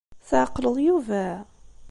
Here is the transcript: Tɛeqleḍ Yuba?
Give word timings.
Tɛeqleḍ 0.27 0.75
Yuba? 0.85 1.27